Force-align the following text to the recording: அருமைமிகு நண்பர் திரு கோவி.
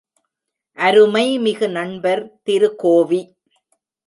அருமைமிகு 0.77 1.67
நண்பர் 1.69 2.23
திரு 2.43 2.75
கோவி. 2.75 3.21